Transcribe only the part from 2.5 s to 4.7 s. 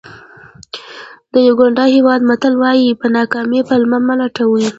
وایي په ناکامۍ پلمه مه لټوئ.